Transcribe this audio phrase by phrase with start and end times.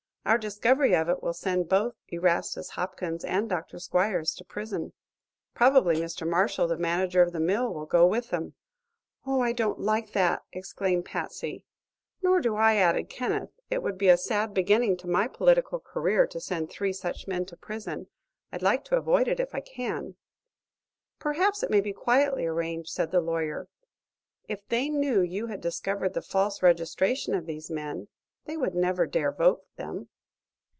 [0.23, 3.77] Our discovery of it will send both Erastus Hopkins and Dr.
[3.79, 4.93] Squiers to prison.
[5.55, 6.29] Probably Mr.
[6.29, 8.53] Marshall, the manager of the mill, will go with them."
[9.25, 11.65] "Oh, I don't like that!" exclaimed Patsy.
[12.21, 13.49] "Nor do I," added Kenneth.
[13.71, 17.45] "It would be a sad beginning to my political career to send three such men
[17.47, 18.05] to prison.
[18.51, 20.17] I'd like to avoid it, if I can."
[21.17, 23.67] "Perhaps it may be quietly arranged," said the lawyer.
[24.47, 28.07] "If they knew you had discovered the false registration of these men,
[28.45, 30.07] they would never dare vote them."